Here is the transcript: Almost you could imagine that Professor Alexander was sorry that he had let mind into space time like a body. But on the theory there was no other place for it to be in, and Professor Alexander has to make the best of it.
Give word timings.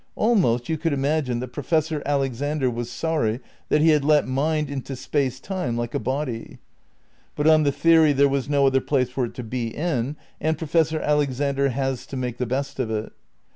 Almost 0.15 0.67
you 0.67 0.79
could 0.79 0.93
imagine 0.93 1.41
that 1.41 1.49
Professor 1.49 2.01
Alexander 2.07 2.71
was 2.71 2.89
sorry 2.89 3.39
that 3.69 3.81
he 3.81 3.89
had 3.89 4.03
let 4.03 4.27
mind 4.27 4.67
into 4.67 4.95
space 4.95 5.39
time 5.39 5.77
like 5.77 5.93
a 5.93 5.99
body. 5.99 6.57
But 7.35 7.45
on 7.45 7.61
the 7.61 7.71
theory 7.71 8.11
there 8.11 8.27
was 8.27 8.49
no 8.49 8.65
other 8.65 8.81
place 8.81 9.11
for 9.11 9.25
it 9.25 9.35
to 9.35 9.43
be 9.43 9.67
in, 9.67 10.15
and 10.39 10.57
Professor 10.57 10.99
Alexander 10.99 11.69
has 11.69 12.07
to 12.07 12.17
make 12.17 12.37
the 12.39 12.47
best 12.47 12.79
of 12.79 12.89
it. 12.89 13.13